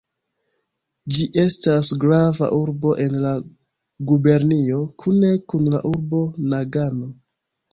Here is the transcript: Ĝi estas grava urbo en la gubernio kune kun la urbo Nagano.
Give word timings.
Ĝi 1.17 1.25
estas 1.41 1.91
grava 2.05 2.49
urbo 2.61 2.95
en 3.05 3.19
la 3.27 3.35
gubernio 4.13 4.81
kune 5.05 5.31
kun 5.55 5.71
la 5.75 5.83
urbo 5.95 6.25
Nagano. 6.55 7.13